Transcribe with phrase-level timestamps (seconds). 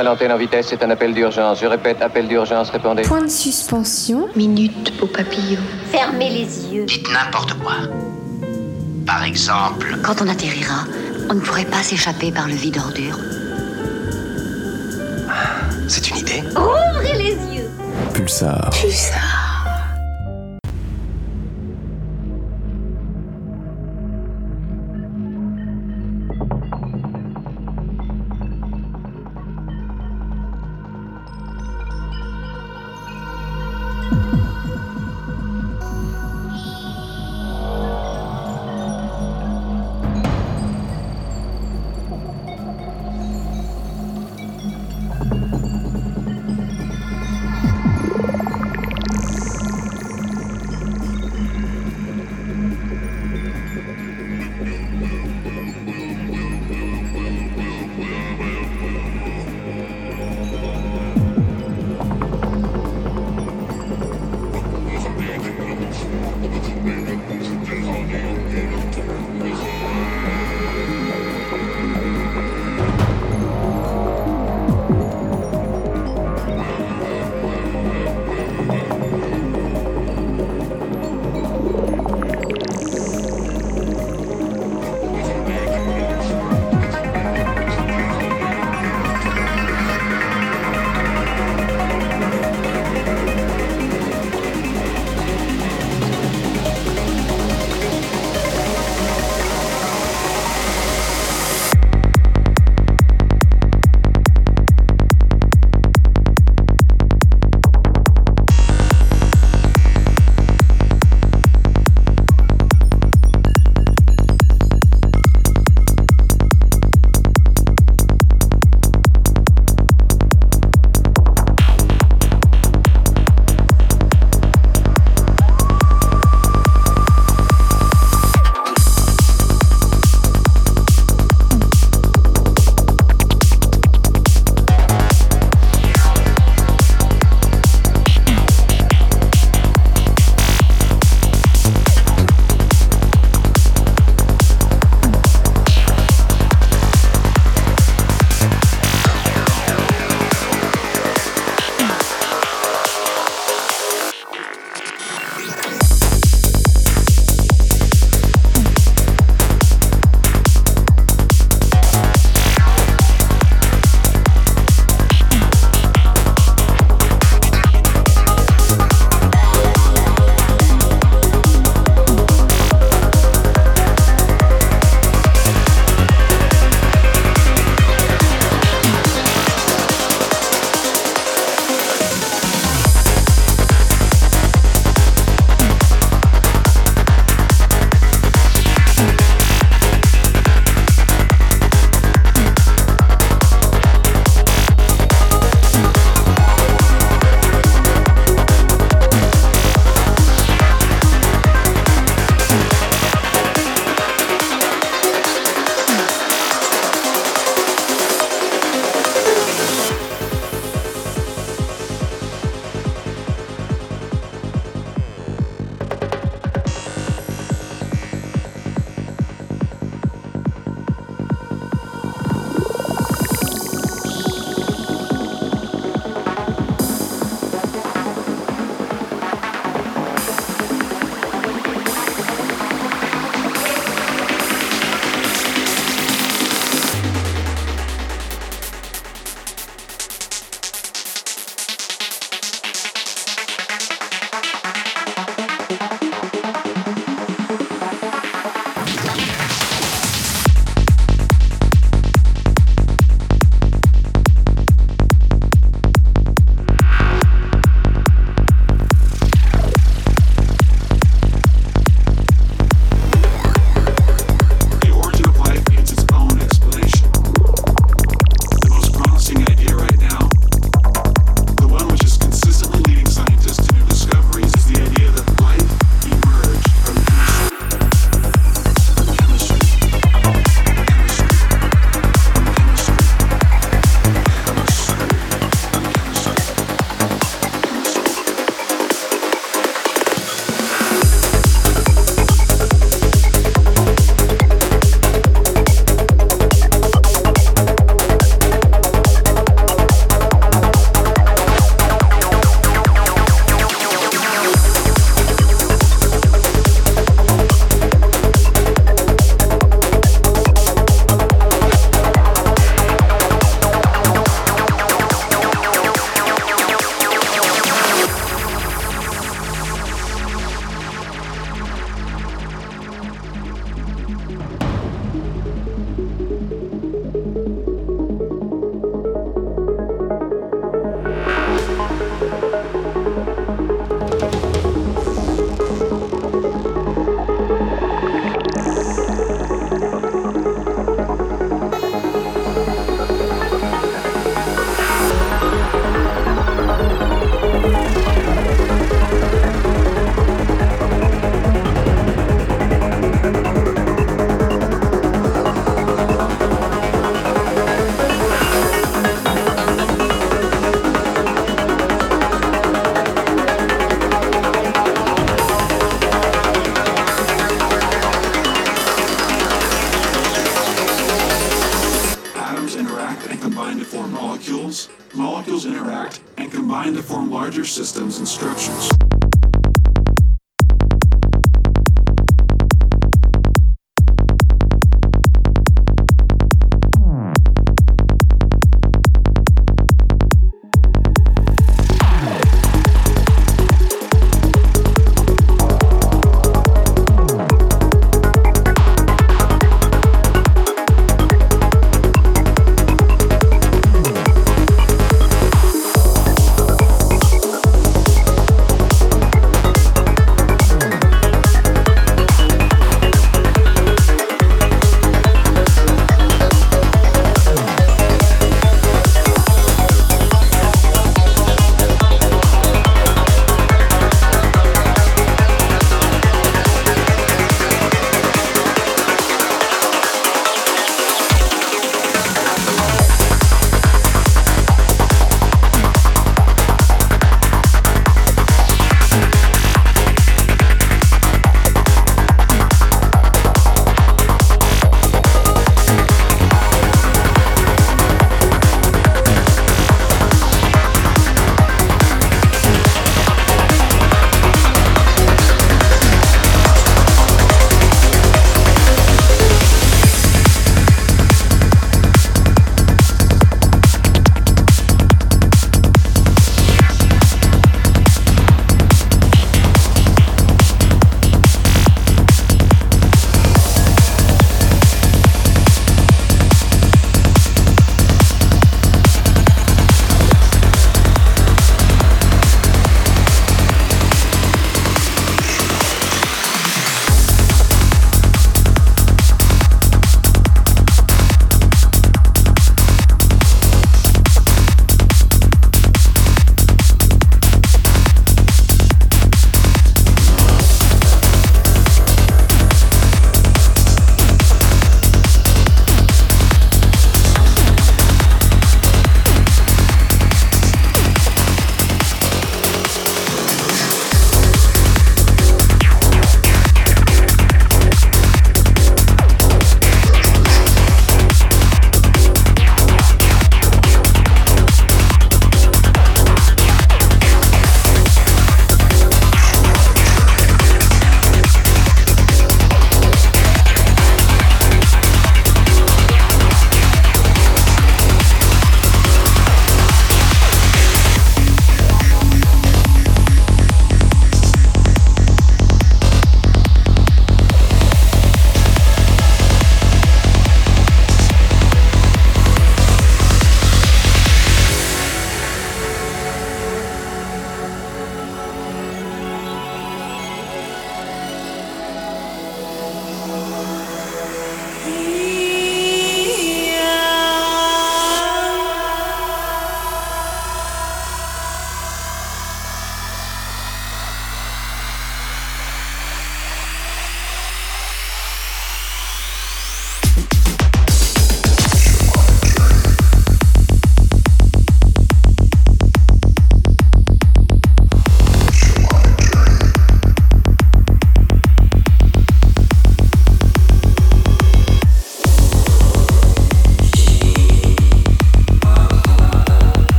[0.00, 1.60] Donnez-moi l'antenne en vitesse, c'est un appel d'urgence.
[1.60, 3.02] Je répète, appel d'urgence, répondez.
[3.02, 4.30] Point de suspension.
[4.34, 5.60] Minute, beau papillon.
[5.92, 6.86] Fermez les yeux.
[6.86, 7.74] Dites n'importe quoi.
[9.06, 10.84] Par exemple, Quand on atterrira,
[11.28, 13.18] on ne pourrait pas s'échapper par le vide ordure.
[15.86, 16.42] c'est une idée.
[16.56, 17.70] Ouvrez les yeux.
[18.14, 18.70] Pulsar.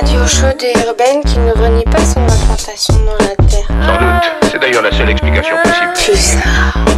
[0.00, 3.66] Radio chaude et urbaine qui ne renie pas son implantation dans la Terre.
[3.68, 4.50] Sans doute.
[4.50, 5.92] C'est d'ailleurs la seule explication possible.
[5.94, 6.89] Pulsar, les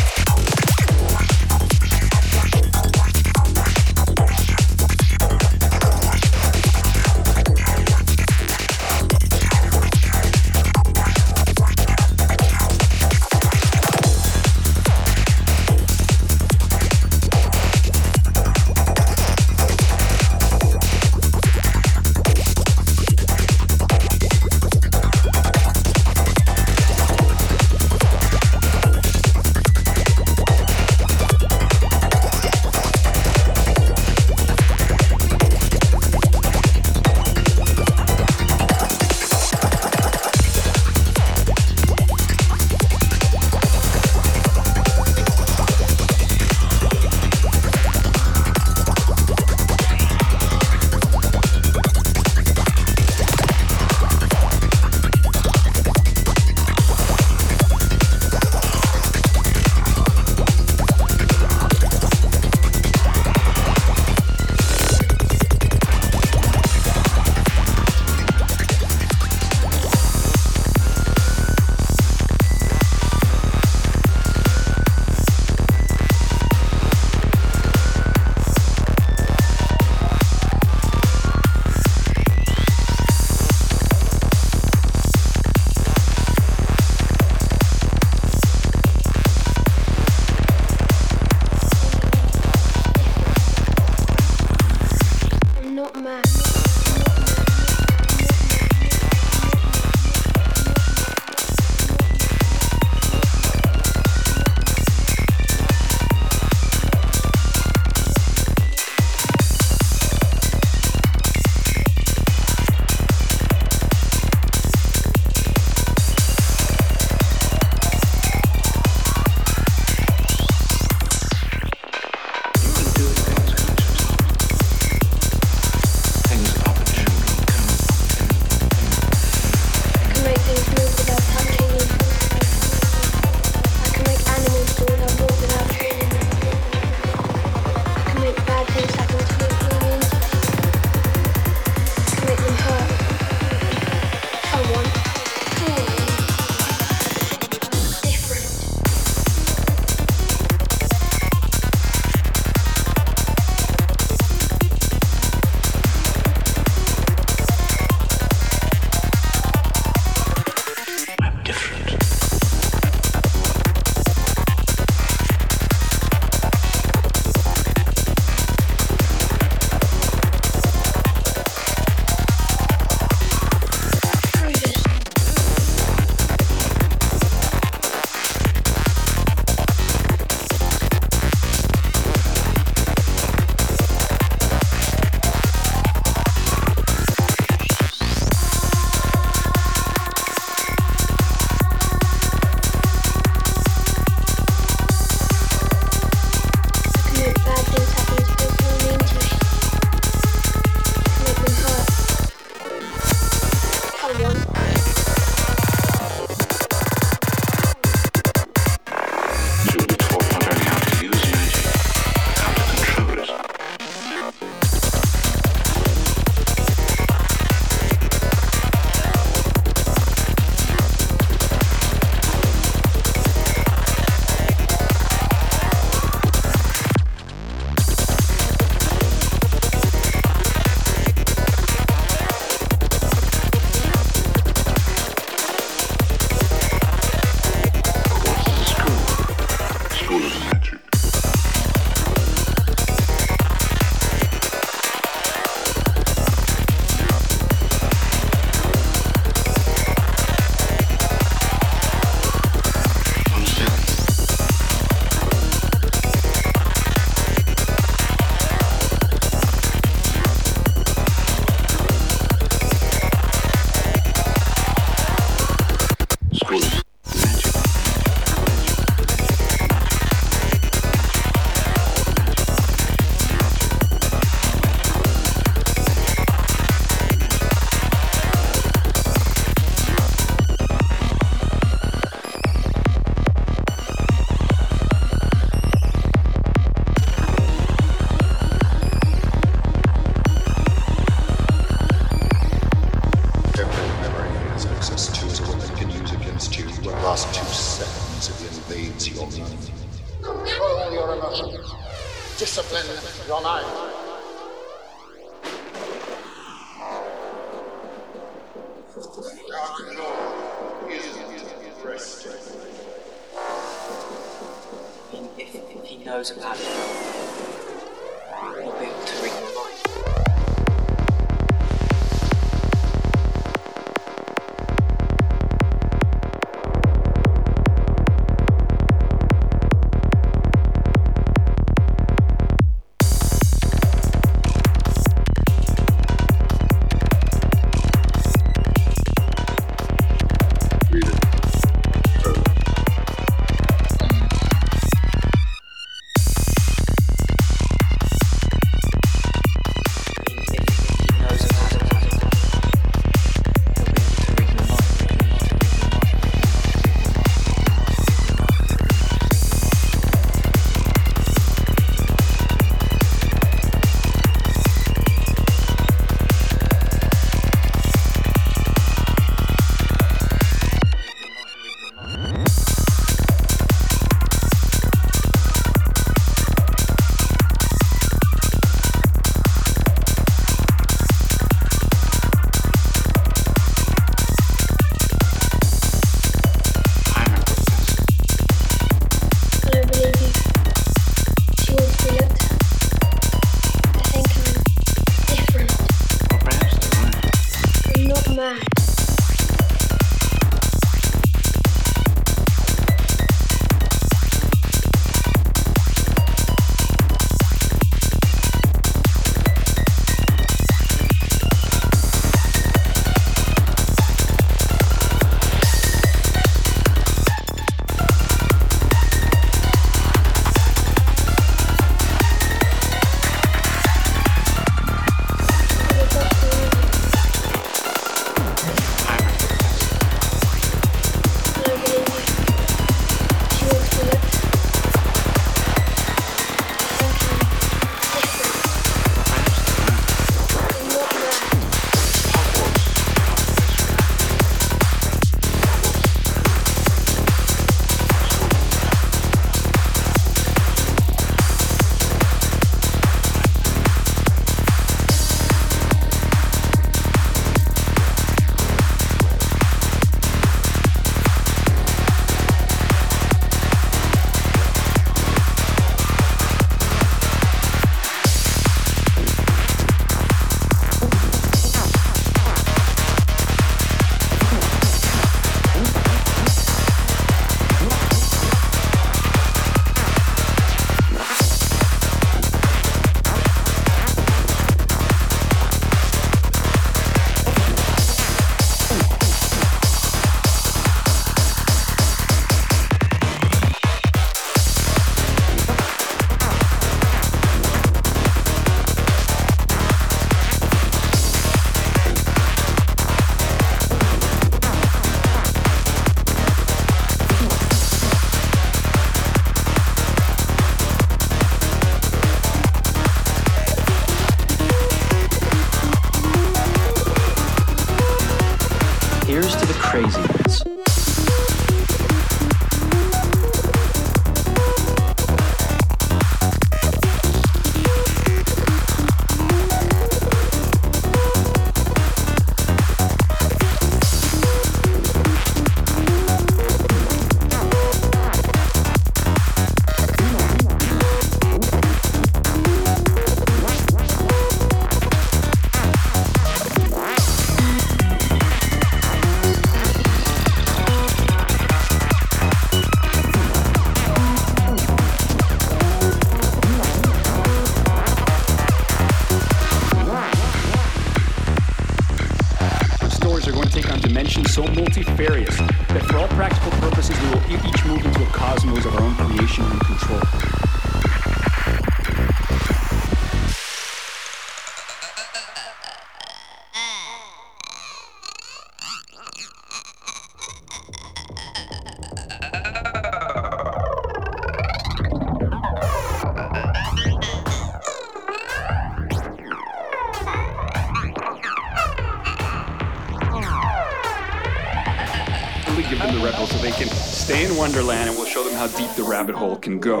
[598.66, 600.00] how deep the rabbit hole can go.